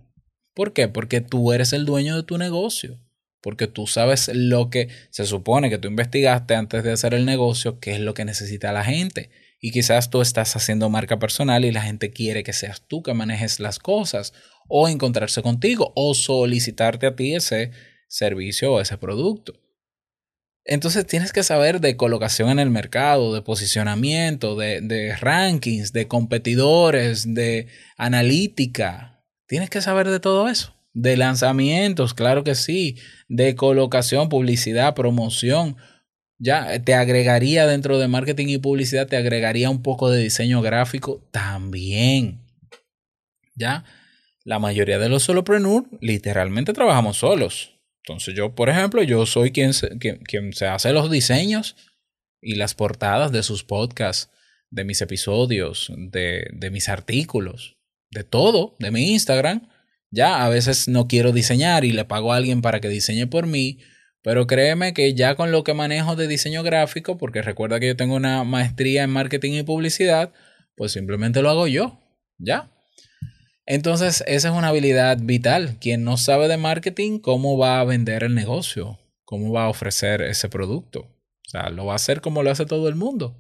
¿Por 0.54 0.72
qué? 0.72 0.88
Porque 0.88 1.22
tú 1.22 1.52
eres 1.52 1.74
el 1.74 1.84
dueño 1.84 2.16
de 2.16 2.22
tu 2.22 2.38
negocio. 2.38 3.00
Porque 3.42 3.66
tú 3.66 3.88
sabes 3.88 4.30
lo 4.36 4.70
que 4.70 4.90
se 5.10 5.26
supone 5.26 5.72
que 5.72 5.80
tú 5.80 5.88
investigaste 5.88 6.54
antes 6.54 6.84
de 6.84 6.92
hacer 6.92 7.16
el 7.16 7.26
negocio, 7.26 7.80
qué 7.80 7.96
es 7.96 8.02
lo 8.02 8.14
que 8.14 8.24
necesita 8.24 8.72
la 8.72 8.84
gente. 8.84 9.32
Y 9.60 9.72
quizás 9.72 10.12
tú 10.12 10.22
estás 10.22 10.56
haciendo 10.56 10.92
marca 10.92 11.18
personal 11.18 11.66
y 11.66 11.72
la 11.72 11.82
gente 11.82 12.12
quiere 12.12 12.44
que 12.44 12.54
seas 12.54 12.84
tú 12.88 13.02
que 13.02 13.16
manejes 13.16 13.60
las 13.60 13.80
cosas 13.80 14.32
o 14.68 14.88
encontrarse 14.88 15.42
contigo 15.42 15.92
o 15.96 16.14
solicitarte 16.14 17.08
a 17.08 17.16
ti 17.16 17.34
ese 17.34 17.72
servicio 18.08 18.74
o 18.74 18.80
ese 18.80 19.00
producto. 19.00 19.65
Entonces 20.66 21.06
tienes 21.06 21.32
que 21.32 21.44
saber 21.44 21.80
de 21.80 21.96
colocación 21.96 22.50
en 22.50 22.58
el 22.58 22.72
mercado, 22.72 23.34
de 23.36 23.44
posicionamiento, 23.44 24.56
de, 24.56 25.16
rankings, 25.20 25.94
de 25.94 26.08
competidores, 26.08 27.36
de 27.36 27.68
analítica. 27.98 29.24
Tienes 29.48 29.70
que 29.70 29.82
saber 29.82 30.10
de 30.10 30.20
todo 30.20 30.50
eso. 30.50 30.74
De 30.94 31.18
lanzamientos, 31.18 32.16
claro 32.16 32.44
que 32.44 32.56
sí. 32.56 32.98
De 33.28 33.54
colocación, 33.54 34.28
publicidad, 34.28 34.96
promoción. 34.96 35.78
Ya 36.40 36.82
te 36.84 36.96
agregaría 36.96 37.68
dentro 37.68 38.00
de 38.00 38.08
marketing 38.08 38.48
y 38.48 38.58
publicidad, 38.58 39.08
te 39.08 39.18
agregaría 39.18 39.70
un 39.70 39.84
poco 39.84 40.10
de 40.10 40.24
diseño 40.24 40.64
gráfico 40.64 41.22
también. 41.32 42.42
Ya, 43.54 43.86
la 44.44 44.58
mayoría 44.58 44.98
de 44.98 45.10
los 45.10 45.24
solopreneurs 45.24 45.88
literalmente 46.02 46.74
trabajamos 46.74 47.18
solos. 47.18 47.75
Entonces 48.08 48.36
yo, 48.36 48.54
por 48.54 48.70
ejemplo, 48.70 49.02
yo 49.04 49.26
soy 49.26 49.52
quien 49.52 49.74
se, 49.74 49.98
quien, 49.98 50.54
se 50.54 50.68
hace 50.68 50.94
los 50.94 51.10
diseños 51.10 51.76
y 52.42 52.56
las 52.56 52.76
portadas 52.76 53.32
de 53.32 53.44
sus 53.44 53.64
podcasts, 53.64 54.30
de 54.70 54.84
mis 54.84 55.02
episodios, 55.02 55.92
de, 55.96 56.48
de 56.54 56.70
mis 56.70 56.90
artículos, 56.90 57.78
de 58.12 58.24
todo, 58.24 58.76
de 58.80 58.92
mi 58.92 59.12
Instagram. 59.14 59.70
Ya 60.12 60.46
a 60.46 60.50
veces 60.50 60.88
no 60.88 61.08
quiero 61.08 61.32
diseñar 61.32 61.86
y 61.86 61.92
le 61.92 62.06
pago 62.06 62.34
a 62.34 62.38
alguien 62.38 62.62
para 62.62 62.80
que 62.80 62.90
diseñe 62.90 63.28
por 63.28 63.48
mí 63.48 63.80
pero 64.26 64.48
créeme 64.48 64.96
que 64.96 65.14
ya 65.14 65.36
con 65.36 65.52
lo 65.52 65.64
que 65.64 65.76
manejo 65.76 66.16
de 66.16 66.28
diseño 66.28 66.64
gráfico, 66.64 67.16
porque 67.16 67.44
recuerda 67.44 67.80
que 67.80 67.86
yo 67.86 67.96
tengo 67.96 68.16
una 68.16 68.44
maestría 68.44 69.04
en 69.04 69.12
marketing 69.12 69.52
y 69.52 69.62
publicidad, 69.62 70.34
pues 70.76 70.94
simplemente 70.94 71.44
lo 71.44 71.52
hago 71.52 71.68
yo, 71.68 72.02
¿ya? 72.40 72.72
Entonces, 73.66 74.24
esa 74.28 74.50
es 74.50 74.54
una 74.54 74.68
habilidad 74.70 75.18
vital. 75.22 75.78
Quien 75.80 76.04
no 76.04 76.18
sabe 76.18 76.48
de 76.48 76.58
marketing, 76.58 77.20
¿cómo 77.20 77.58
va 77.58 77.80
a 77.80 77.84
vender 77.84 78.24
el 78.24 78.36
negocio? 78.36 79.00
¿Cómo 79.24 79.52
va 79.52 79.66
a 79.66 79.70
ofrecer 79.70 80.22
ese 80.22 80.50
producto? 80.50 81.00
O 81.48 81.50
sea, 81.50 81.70
lo 81.70 81.86
va 81.86 81.94
a 81.94 81.98
hacer 81.98 82.22
como 82.22 82.44
lo 82.44 82.52
hace 82.52 82.66
todo 82.66 82.88
el 82.90 82.96
mundo. 82.96 83.36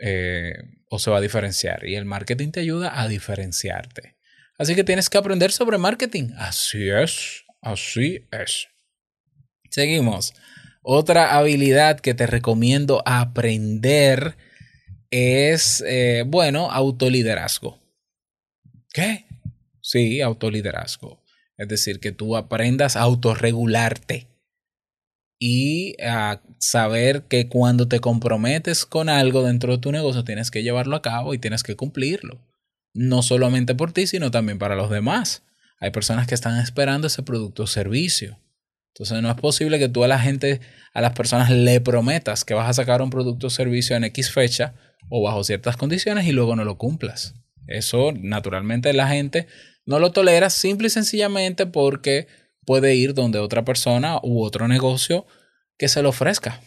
Eh, 0.00 0.54
o 0.88 0.98
se 0.98 1.10
va 1.10 1.18
a 1.18 1.20
diferenciar. 1.22 1.86
Y 1.86 1.96
el 1.96 2.04
marketing 2.04 2.50
te 2.50 2.60
ayuda 2.60 3.00
a 3.00 3.08
diferenciarte. 3.08 4.16
Así 4.58 4.74
que 4.74 4.84
tienes 4.84 5.10
que 5.10 5.18
aprender 5.18 5.52
sobre 5.52 5.78
marketing. 5.78 6.30
Así 6.38 6.88
es, 6.88 7.44
así 7.60 8.26
es. 8.30 8.68
Seguimos. 9.70 10.32
Otra 10.82 11.36
habilidad 11.36 12.00
que 12.00 12.14
te 12.14 12.26
recomiendo 12.26 13.02
aprender 13.04 14.36
es, 15.10 15.84
eh, 15.86 16.24
bueno, 16.26 16.70
autoliderazgo. 16.70 17.82
¿Qué? 18.92 19.25
Sí, 19.88 20.20
autoliderazgo. 20.20 21.22
Es 21.56 21.68
decir, 21.68 22.00
que 22.00 22.10
tú 22.10 22.36
aprendas 22.36 22.96
a 22.96 23.02
autorregularte 23.02 24.26
y 25.38 25.94
a 26.02 26.42
saber 26.58 27.28
que 27.28 27.48
cuando 27.48 27.86
te 27.86 28.00
comprometes 28.00 28.84
con 28.84 29.08
algo 29.08 29.44
dentro 29.44 29.70
de 29.70 29.78
tu 29.78 29.92
negocio 29.92 30.24
tienes 30.24 30.50
que 30.50 30.64
llevarlo 30.64 30.96
a 30.96 31.02
cabo 31.02 31.34
y 31.34 31.38
tienes 31.38 31.62
que 31.62 31.76
cumplirlo. 31.76 32.44
No 32.94 33.22
solamente 33.22 33.76
por 33.76 33.92
ti, 33.92 34.08
sino 34.08 34.32
también 34.32 34.58
para 34.58 34.74
los 34.74 34.90
demás. 34.90 35.44
Hay 35.78 35.92
personas 35.92 36.26
que 36.26 36.34
están 36.34 36.58
esperando 36.58 37.06
ese 37.06 37.22
producto 37.22 37.62
o 37.62 37.66
servicio. 37.68 38.40
Entonces 38.92 39.22
no 39.22 39.30
es 39.30 39.36
posible 39.36 39.78
que 39.78 39.88
tú 39.88 40.02
a 40.02 40.08
la 40.08 40.18
gente, 40.18 40.60
a 40.94 41.00
las 41.00 41.12
personas 41.12 41.48
le 41.48 41.80
prometas 41.80 42.44
que 42.44 42.54
vas 42.54 42.68
a 42.68 42.74
sacar 42.74 43.02
un 43.02 43.10
producto 43.10 43.46
o 43.46 43.50
servicio 43.50 43.94
en 43.94 44.02
X 44.02 44.32
fecha 44.32 44.74
o 45.08 45.22
bajo 45.22 45.44
ciertas 45.44 45.76
condiciones 45.76 46.26
y 46.26 46.32
luego 46.32 46.56
no 46.56 46.64
lo 46.64 46.76
cumplas. 46.76 47.36
Eso 47.68 48.12
naturalmente 48.12 48.92
la 48.92 49.06
gente 49.06 49.46
no 49.86 49.98
lo 49.98 50.12
tolera 50.12 50.50
simple 50.50 50.88
y 50.88 50.90
sencillamente 50.90 51.66
porque 51.66 52.26
puede 52.64 52.94
ir 52.96 53.14
donde 53.14 53.38
otra 53.38 53.64
persona 53.64 54.18
u 54.22 54.42
otro 54.42 54.68
negocio 54.68 55.26
que 55.78 55.88
se 55.88 56.02
lo 56.02 56.10
ofrezca. 56.10 56.60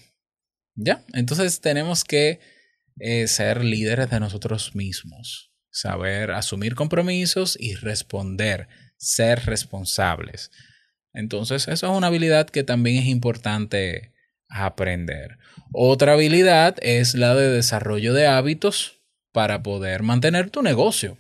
¿Ya? 0.75 1.03
Entonces 1.13 1.59
tenemos 1.59 2.03
que 2.03 2.39
eh, 2.99 3.27
ser 3.27 3.63
líderes 3.63 4.09
de 4.09 4.19
nosotros 4.19 4.75
mismos, 4.75 5.51
saber 5.69 6.31
asumir 6.31 6.75
compromisos 6.75 7.57
y 7.59 7.75
responder, 7.75 8.67
ser 8.97 9.45
responsables. 9.45 10.51
Entonces, 11.13 11.67
eso 11.67 11.87
es 11.87 11.97
una 11.97 12.07
habilidad 12.07 12.49
que 12.49 12.63
también 12.63 12.97
es 12.97 13.05
importante 13.07 14.13
aprender. 14.47 15.37
Otra 15.73 16.13
habilidad 16.13 16.77
es 16.81 17.15
la 17.15 17.35
de 17.35 17.49
desarrollo 17.49 18.13
de 18.13 18.27
hábitos 18.27 19.01
para 19.31 19.63
poder 19.63 20.03
mantener 20.03 20.49
tu 20.49 20.61
negocio. 20.61 21.17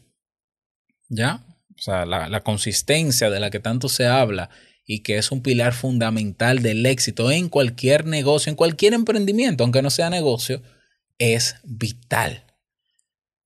¿Ya? 1.09 1.43
O 1.79 1.81
sea, 1.81 2.05
la, 2.05 2.27
la, 2.27 2.41
consistencia 2.41 3.29
de 3.29 3.39
la 3.39 3.49
que 3.49 3.59
tanto 3.59 3.87
se 3.89 4.05
habla 4.05 4.49
y 4.85 4.99
que 4.99 5.17
es 5.17 5.31
un 5.31 5.41
pilar 5.41 5.73
fundamental 5.73 6.61
del 6.61 6.85
éxito 6.85 7.31
en 7.31 7.47
cualquier 7.47 8.05
negocio, 8.05 8.49
en 8.49 8.55
cualquier 8.55 8.93
emprendimiento, 8.93 9.63
aunque 9.63 9.81
no 9.81 9.89
sea 9.89 10.09
negocio, 10.09 10.61
es 11.19 11.55
vital. 11.63 12.43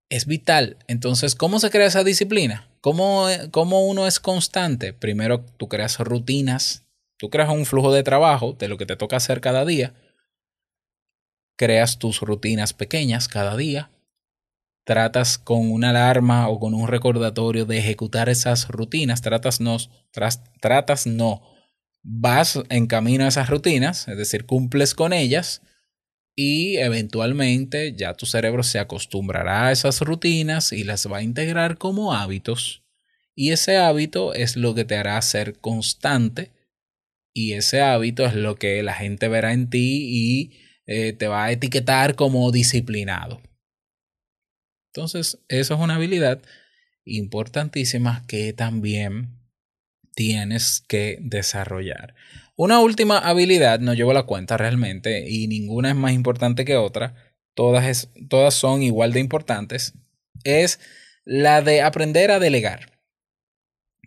Es 0.10 0.26
vital. 0.26 0.78
Entonces, 0.88 1.36
¿cómo 1.36 1.60
se 1.60 1.70
crea 1.70 1.88
esa 1.88 2.04
disciplina? 2.04 2.70
¿Cómo, 2.84 3.28
uno 3.88 4.08
es 4.08 4.20
constante? 4.20 4.94
Primero, 4.94 5.46
tú 5.58 5.70
creas 5.70 6.00
rutinas, 6.00 6.86
tú 7.18 7.30
creas 7.30 7.50
un 7.50 7.66
flujo 7.66 7.94
de 7.94 8.04
trabajo 8.04 8.54
de 8.54 8.68
lo 8.68 8.78
que 8.78 8.86
te 8.86 8.96
toca 8.96 9.16
hacer 9.16 9.40
cada 9.40 9.64
día, 9.64 9.94
creas 11.56 11.98
tus 11.98 12.20
rutinas 12.20 12.74
pequeñas 12.74 13.28
cada 13.28 13.56
día, 13.56 13.90
tratas 14.84 15.38
con 15.38 15.72
una 15.72 15.92
alarma 15.92 16.48
o 16.50 16.60
con 16.60 16.74
un 16.74 16.88
recordatorio 16.88 17.66
de 17.66 17.78
ejecutar 17.78 18.30
esas 18.30 18.68
rutinas, 18.68 19.22
tratas 19.22 19.62
no, 19.62 19.78
tratas 20.60 21.08
no, 21.08 21.42
vas 22.02 22.60
en 22.70 22.88
camino 22.88 23.26
a 23.26 23.30
esas 23.30 23.50
rutinas, 23.50 24.08
es 24.08 24.18
decir, 24.18 24.46
cumples 24.46 24.94
con 24.94 25.14
ellas 25.14 25.62
y 26.36 26.78
eventualmente 26.78 27.96
ya 27.96 28.14
tu 28.16 28.26
cerebro 28.26 28.64
se 28.64 28.80
acostumbrará 28.80 29.68
a 29.68 29.72
esas 29.72 30.02
rutinas 30.02 30.74
y 30.74 30.84
las 30.84 31.10
va 31.12 31.18
a 31.18 31.24
integrar 31.24 31.78
como 31.78 32.14
hábitos 32.14 32.84
y 33.36 33.52
ese 33.52 33.78
hábito 33.78 34.34
es 34.34 34.56
lo 34.56 34.76
que 34.76 34.86
te 34.86 34.96
hará 34.96 35.22
ser 35.22 35.60
constante 35.60 36.52
y 37.34 37.54
ese 37.54 37.82
hábito 37.82 38.26
es 38.26 38.36
lo 38.36 38.56
que 38.56 38.84
la 38.84 38.94
gente 38.94 39.28
verá 39.28 39.54
en 39.54 39.70
ti 39.70 40.08
y 40.08 40.52
eh, 40.86 41.14
te 41.14 41.28
va 41.28 41.46
a 41.46 41.52
etiquetar 41.52 42.16
como 42.16 42.52
disciplinado. 42.52 43.42
Entonces, 44.94 45.40
eso 45.48 45.74
es 45.74 45.80
una 45.80 45.96
habilidad 45.96 46.44
importantísima 47.04 48.24
que 48.28 48.54
también 48.54 49.40
tienes 50.14 50.82
que 50.88 51.18
desarrollar. 51.20 52.14
Una 52.56 52.80
última 52.80 53.18
habilidad, 53.18 53.80
no 53.80 53.96
llevo 53.96 54.14
la 54.14 54.28
cuenta 54.28 54.56
realmente, 54.56 55.28
y 55.28 55.48
ninguna 55.48 55.90
es 55.90 55.96
más 55.96 56.14
importante 56.14 56.64
que 56.64 56.78
otra, 56.78 57.16
todas, 57.56 58.10
todas 58.30 58.54
son 58.54 58.84
igual 58.84 59.14
de 59.14 59.20
importantes, 59.20 59.96
es 60.44 60.80
la 61.26 61.64
de 61.64 61.82
aprender 61.82 62.30
a 62.30 62.38
delegar. 62.38 63.00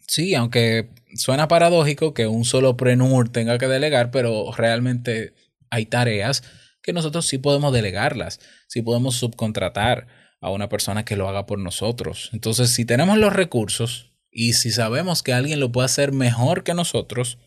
Sí, 0.06 0.36
aunque 0.36 0.90
suena 1.16 1.48
paradójico 1.48 2.14
que 2.14 2.28
un 2.28 2.44
solo 2.44 2.76
prenur 2.76 3.28
tenga 3.28 3.58
que 3.58 3.66
delegar, 3.66 4.12
pero 4.12 4.52
realmente 4.52 5.34
hay 5.68 5.86
tareas 5.86 6.44
que 6.80 6.92
nosotros 6.92 7.26
sí 7.26 7.38
podemos 7.38 7.72
delegarlas, 7.72 8.38
sí 8.68 8.82
podemos 8.82 9.16
subcontratar 9.16 10.06
a 10.40 10.50
una 10.50 10.68
persona 10.68 11.04
que 11.04 11.16
lo 11.16 11.28
haga 11.28 11.46
por 11.46 11.58
nosotros. 11.58 12.30
Entonces, 12.32 12.70
si 12.70 12.84
tenemos 12.84 13.18
los 13.18 13.32
recursos 13.32 14.12
y 14.30 14.52
si 14.52 14.70
sabemos 14.70 15.22
que 15.22 15.32
alguien 15.32 15.60
lo 15.60 15.72
puede 15.72 15.86
hacer 15.86 16.12
mejor 16.12 16.62
que 16.62 16.74
nosotros, 16.74 17.38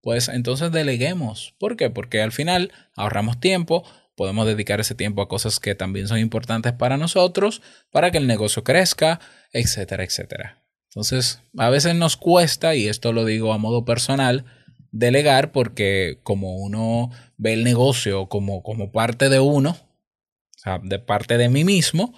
pues 0.00 0.28
entonces 0.28 0.70
deleguemos. 0.70 1.54
¿Por 1.58 1.76
qué? 1.76 1.90
Porque 1.90 2.22
al 2.22 2.32
final 2.32 2.72
ahorramos 2.94 3.40
tiempo, 3.40 3.84
podemos 4.14 4.46
dedicar 4.46 4.80
ese 4.80 4.94
tiempo 4.94 5.22
a 5.22 5.28
cosas 5.28 5.58
que 5.58 5.74
también 5.74 6.08
son 6.08 6.18
importantes 6.18 6.72
para 6.72 6.96
nosotros, 6.96 7.62
para 7.90 8.10
que 8.10 8.18
el 8.18 8.26
negocio 8.26 8.62
crezca, 8.62 9.20
etcétera, 9.52 10.04
etcétera. 10.04 10.62
Entonces, 10.90 11.42
a 11.58 11.68
veces 11.68 11.94
nos 11.94 12.16
cuesta, 12.16 12.74
y 12.74 12.88
esto 12.88 13.12
lo 13.12 13.24
digo 13.24 13.52
a 13.52 13.58
modo 13.58 13.84
personal, 13.84 14.44
delegar 14.92 15.52
porque 15.52 16.20
como 16.22 16.56
uno 16.56 17.10
ve 17.36 17.52
el 17.52 17.64
negocio 17.64 18.28
como, 18.28 18.62
como 18.62 18.92
parte 18.92 19.28
de 19.28 19.40
uno, 19.40 19.70
o 19.70 20.58
sea, 20.58 20.80
de 20.82 20.98
parte 20.98 21.36
de 21.36 21.48
mí 21.48 21.64
mismo, 21.64 22.14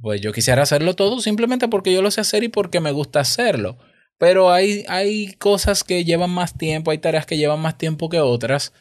pues 0.00 0.20
yo 0.20 0.32
quisiera 0.32 0.62
hacerlo 0.62 0.94
todo 0.94 1.20
simplemente 1.20 1.68
porque 1.68 1.92
yo 1.92 2.02
lo 2.02 2.10
sé 2.10 2.20
hacer 2.20 2.44
y 2.44 2.48
porque 2.48 2.80
me 2.80 2.90
gusta 2.90 3.20
hacerlo. 3.20 3.78
Pero 4.18 4.52
hay, 4.52 4.84
hay 4.88 5.34
cosas 5.34 5.84
que 5.84 6.04
llevan 6.04 6.30
más 6.30 6.56
tiempo, 6.56 6.90
hay 6.90 6.98
tareas 6.98 7.26
que 7.26 7.36
llevan 7.36 7.60
más 7.60 7.78
tiempo 7.78 8.08
que 8.08 8.20
otras 8.20 8.72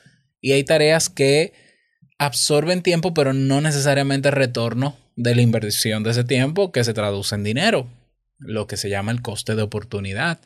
y 0.41 0.51
hay 0.51 0.63
tareas 0.63 1.09
que 1.09 1.53
absorben 2.17 2.81
tiempo 2.81 3.13
pero 3.13 3.33
no 3.33 3.61
necesariamente 3.61 4.31
retorno 4.31 4.95
de 5.15 5.35
la 5.35 5.41
inversión 5.41 6.03
de 6.03 6.11
ese 6.11 6.23
tiempo 6.23 6.71
que 6.71 6.83
se 6.83 6.93
traduce 6.93 7.35
en 7.35 7.43
dinero, 7.43 7.87
lo 8.39 8.67
que 8.67 8.77
se 8.77 8.89
llama 8.89 9.11
el 9.11 9.21
coste 9.21 9.55
de 9.55 9.61
oportunidad. 9.61 10.39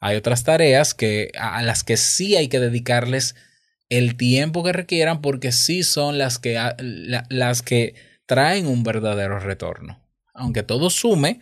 Hay 0.00 0.16
otras 0.16 0.44
tareas 0.44 0.94
que, 0.94 1.30
a 1.38 1.62
las 1.62 1.84
que 1.84 1.96
sí 1.96 2.36
hay 2.36 2.48
que 2.48 2.60
dedicarles 2.60 3.36
el 3.88 4.16
tiempo 4.16 4.64
que 4.64 4.72
requieran 4.72 5.20
porque 5.20 5.52
sí 5.52 5.82
son 5.82 6.18
las 6.18 6.38
que, 6.38 6.58
las 7.28 7.62
que 7.62 7.94
traen 8.26 8.66
un 8.66 8.82
verdadero 8.82 9.38
retorno. 9.38 10.01
Aunque 10.34 10.62
todo 10.62 10.90
sume, 10.90 11.40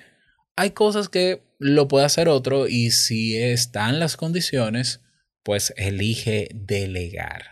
hay 0.56 0.70
cosas 0.70 1.08
que 1.08 1.42
lo 1.58 1.88
puede 1.88 2.06
hacer 2.06 2.28
otro 2.28 2.68
y 2.68 2.90
si 2.90 3.36
están 3.36 3.98
las 3.98 4.16
condiciones, 4.16 5.00
pues 5.42 5.72
elige 5.76 6.48
delegar. 6.54 7.42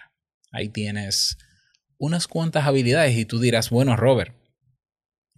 Ahí 0.52 0.68
tienes 0.68 1.38
unas 1.99 2.26
cuantas 2.26 2.66
habilidades 2.66 3.16
y 3.16 3.25
tú 3.25 3.40
dirás, 3.40 3.71
bueno, 3.71 3.97
Robert, 3.97 4.35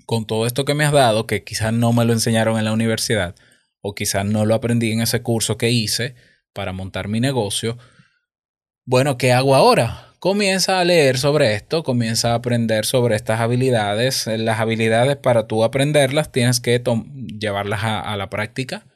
con 0.07 0.26
todo 0.26 0.47
esto 0.47 0.64
que 0.64 0.75
me 0.75 0.85
has 0.85 0.92
dado, 0.92 1.26
que 1.26 1.45
quizás 1.45 1.73
no 1.73 1.92
me 1.92 2.04
lo 2.04 2.12
enseñaron 2.12 2.59
en 2.59 2.64
la 2.64 2.73
universidad, 2.73 3.35
o 3.80 3.95
quizás 3.95 4.25
no 4.25 4.45
lo 4.45 4.54
aprendí 4.54 4.92
en 4.92 5.00
ese 5.00 5.23
curso 5.23 5.57
que 5.57 5.71
hice 5.71 6.14
para 6.52 6.73
montar 6.73 7.09
mi 7.09 7.21
negocio, 7.21 7.78
bueno, 8.85 9.19
¿qué 9.19 9.33
hago 9.33 9.54
ahora? 9.54 10.10
Comienza 10.21 10.81
a 10.81 10.85
leer 10.85 11.17
sobre 11.17 11.55
esto, 11.55 11.83
comienza 11.83 12.33
a 12.33 12.35
aprender 12.35 12.85
sobre 12.85 13.17
estas 13.17 13.41
habilidades. 13.41 14.27
Las 14.27 14.61
habilidades 14.61 15.17
para 15.17 15.47
tú 15.47 15.65
aprenderlas 15.65 16.31
tienes 16.31 16.61
que 16.61 16.83
llevarlas 17.41 17.81
a, 17.85 18.15
la 18.19 18.29
práctica. 18.29 18.87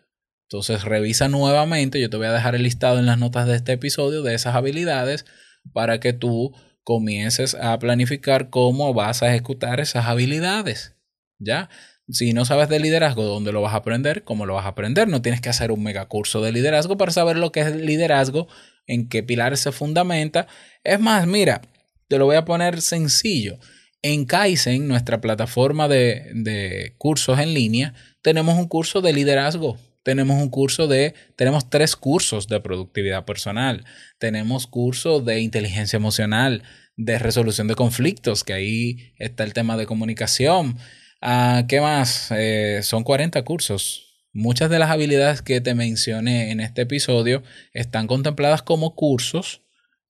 Entonces 0.51 0.85
revisa 0.85 1.29
nuevamente, 1.29 1.99
yo 1.99 2.11
te 2.11 2.19
voy 2.19 2.27
a 2.27 2.33
dejar 2.33 2.55
el 2.55 2.63
listado 2.63 2.99
en 2.99 3.07
las 3.07 3.17
notas 3.17 3.47
de 3.47 3.57
este 3.57 3.73
episodio 3.73 4.23
de 4.23 4.35
esas 4.35 4.55
habilidades 4.55 5.25
para 5.73 5.99
que 5.99 6.13
tú 6.13 6.55
comiences 6.83 7.55
a 7.55 7.79
planificar 7.79 8.51
cómo 8.51 8.93
vas 8.93 9.23
a 9.23 9.31
ejecutar 9.31 9.81
esas 9.81 10.05
habilidades. 10.05 10.95
¿Ya? 11.39 11.71
Si 12.07 12.35
no 12.35 12.45
sabes 12.45 12.69
de 12.69 12.81
liderazgo, 12.81 13.25
¿dónde 13.25 13.51
lo 13.51 13.63
vas 13.63 13.73
a 13.73 13.79
aprender? 13.79 14.25
¿Cómo 14.25 14.45
lo 14.45 14.53
vas 14.53 14.67
a 14.67 14.69
aprender? 14.69 15.09
No 15.09 15.23
tienes 15.23 15.41
que 15.41 15.49
hacer 15.49 15.73
un 15.73 15.83
megacurso 15.83 16.43
de 16.43 16.53
liderazgo 16.53 16.99
para 16.99 17.13
saber 17.13 17.39
lo 17.39 17.51
que 17.51 17.61
es 17.61 17.75
liderazgo, 17.75 18.47
en 18.87 19.09
qué 19.09 19.23
pilares 19.23 19.61
se 19.61 19.73
fundamenta. 19.73 20.47
Es 20.83 21.01
más, 21.01 21.27
mira, 21.27 21.63
te 22.09 22.19
lo 22.19 22.27
voy 22.27 22.37
a 22.37 22.45
poner 22.45 22.81
sencillo. 22.81 23.59
En 24.03 24.25
Kaizen, 24.27 24.87
nuestra 24.87 25.21
plataforma 25.21 25.89
de, 25.89 26.31
de 26.35 26.95
cursos 26.99 27.39
en 27.39 27.55
línea, 27.55 27.95
tenemos 28.23 28.59
un 28.59 28.69
curso 28.69 29.01
de 29.01 29.13
liderazgo 29.13 29.79
tenemos 30.03 30.37
un 30.37 30.51
curso 30.51 30.87
de, 30.87 31.15
tenemos 31.35 31.71
tres 31.71 31.97
cursos 31.97 32.47
de 32.47 32.61
productividad 32.61 33.25
personal, 33.25 33.87
tenemos 34.19 34.67
curso 34.67 35.21
de 35.21 35.41
inteligencia 35.41 35.97
emocional, 35.97 36.63
de 36.99 37.19
resolución 37.19 37.69
de 37.69 37.75
conflictos, 37.75 38.45
que 38.45 38.53
ahí 38.53 39.15
está 39.17 39.45
el 39.45 39.55
tema 39.55 39.79
de 39.79 39.87
comunicación, 39.87 40.77
Ah, 41.27 41.65
¿Qué 41.67 41.81
más? 41.81 42.31
Eh, 42.33 42.81
son 42.83 43.03
40 43.03 43.43
cursos. 43.47 44.04
Muchas 44.35 44.69
de 44.69 44.79
las 44.79 44.91
habilidades 44.91 45.43
que 45.43 45.61
te 45.61 45.75
mencioné 45.75 46.51
en 46.51 46.61
este 46.61 46.83
episodio 46.83 47.43
están 47.73 48.07
contempladas 48.07 48.63
como 48.63 48.95
cursos 48.95 49.63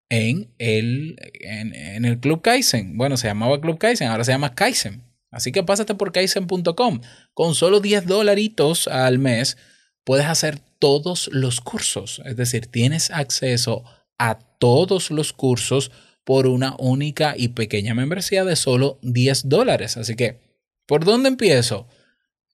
en 0.08 0.52
el, 0.58 1.16
en, 1.40 2.04
el 2.04 2.18
Club 2.18 2.42
Kaizen. 2.42 2.96
Bueno, 2.96 3.16
se 3.16 3.28
llamaba 3.28 3.60
Club 3.60 3.78
Kaizen, 3.78 4.08
ahora 4.08 4.24
se 4.24 4.32
llama 4.32 4.54
Kaizen. 4.54 5.02
Así 5.30 5.52
que 5.52 5.62
pásate 5.62 5.94
por 5.94 6.10
kaizen.com. 6.10 7.00
Con 7.34 7.54
solo 7.54 7.80
10 7.80 8.06
dolaritos 8.06 8.88
al 8.88 9.18
mes 9.18 9.58
puedes 10.04 10.26
hacer 10.26 10.58
todos 10.78 11.28
los 11.32 11.60
cursos. 11.60 12.22
Es 12.24 12.36
decir, 12.36 12.66
tienes 12.66 13.10
acceso 13.10 13.84
a 14.18 14.38
todos 14.58 15.10
los 15.10 15.32
cursos 15.32 15.90
por 16.24 16.46
una 16.46 16.74
única 16.78 17.34
y 17.36 17.48
pequeña 17.48 17.94
membresía 17.94 18.44
de 18.44 18.56
solo 18.56 18.98
10 19.02 19.48
dólares. 19.48 19.96
Así 19.96 20.16
que 20.16 20.44
¿Por 20.86 21.04
dónde 21.04 21.28
empiezo? 21.28 21.86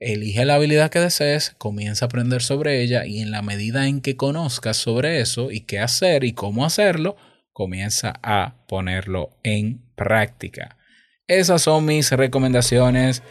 Elige 0.01 0.47
la 0.47 0.55
habilidad 0.55 0.91
que 0.91 0.99
desees, 0.99 1.55
comienza 1.59 2.07
a 2.07 2.09
aprender 2.09 2.41
sobre 2.41 2.83
ella 2.83 3.05
y 3.05 3.21
en 3.21 3.31
la 3.31 3.43
medida 3.43 3.87
en 3.87 4.01
que 4.01 4.17
conozcas 4.17 4.79
sobre 4.79 5.21
eso 5.21 5.51
y 5.51 5.61
qué 5.61 5.79
hacer 5.79 6.25
y 6.25 6.33
cómo 6.33 6.65
hacerlo, 6.65 7.17
comienza 7.53 8.15
a 8.23 8.55
ponerlo 8.67 9.29
en 9.43 9.83
práctica. 9.97 10.79
Esas 11.27 11.61
son 11.61 11.85
mis 11.85 12.11
recomendaciones 12.13 13.23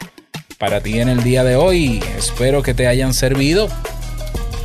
para 0.58 0.80
ti 0.80 1.00
en 1.00 1.08
el 1.08 1.24
día 1.24 1.42
de 1.42 1.56
hoy. 1.56 2.00
Espero 2.16 2.62
que 2.62 2.72
te 2.72 2.86
hayan 2.86 3.14
servido. 3.14 3.66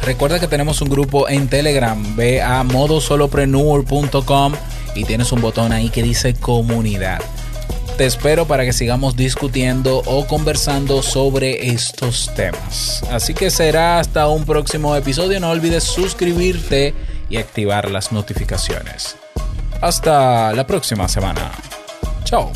Recuerda 0.04 0.40
que 0.40 0.48
tenemos 0.48 0.84
un 0.84 0.90
grupo 0.90 1.28
en 1.28 1.48
Telegram. 1.48 2.16
Ve 2.16 2.40
a 2.40 2.62
modosolopreneur.com 2.62 4.54
y 4.94 5.06
tienes 5.06 5.32
un 5.32 5.42
botón 5.42 5.72
ahí 5.72 5.90
que 5.90 6.04
dice 6.04 6.36
comunidad. 6.36 7.20
Te 7.98 8.06
espero 8.06 8.46
para 8.46 8.66
que 8.66 8.74
sigamos 8.74 9.16
discutiendo 9.16 10.00
o 10.06 10.28
conversando 10.28 11.02
sobre 11.02 11.70
estos 11.70 12.30
temas. 12.36 13.02
Así 13.10 13.34
que 13.34 13.50
será 13.50 14.00
hasta 14.00 14.28
un 14.28 14.44
próximo 14.44 14.98
episodio. 14.98 15.40
No 15.40 15.50
olvides 15.50 15.86
suscribirte 15.86 16.94
y 17.30 17.38
activar 17.38 17.90
las 17.90 18.12
notificaciones. 18.12 19.16
Hasta 19.80 20.52
la 20.52 20.68
próxima 20.68 21.08
semana. 21.08 21.52
Chao. 22.26 22.52